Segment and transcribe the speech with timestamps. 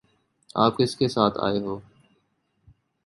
[0.55, 1.79] آپ کس کے ساتھ آئے ہو؟